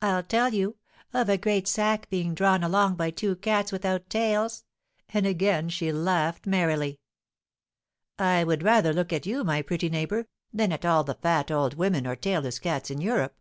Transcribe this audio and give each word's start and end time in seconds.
I'll 0.00 0.22
tell 0.22 0.54
you, 0.54 0.76
of 1.12 1.28
a 1.28 1.36
great 1.36 1.66
sack 1.66 2.08
being 2.08 2.32
drawn 2.32 2.62
along 2.62 2.94
by 2.94 3.10
two 3.10 3.34
cats 3.34 3.72
without 3.72 4.08
tails!" 4.08 4.62
and 5.08 5.26
again 5.26 5.68
she 5.68 5.90
laughed 5.90 6.46
merrily. 6.46 7.00
"I 8.20 8.44
would 8.44 8.62
rather 8.62 8.92
look 8.92 9.12
at 9.12 9.26
you, 9.26 9.42
my 9.42 9.62
pretty 9.62 9.88
neighbour, 9.88 10.26
than 10.52 10.70
at 10.70 10.84
all 10.84 11.02
the 11.02 11.14
fat 11.14 11.50
old 11.50 11.74
women 11.74 12.06
or 12.06 12.14
tailless 12.14 12.60
cats 12.60 12.88
in 12.88 13.00
Europe. 13.00 13.34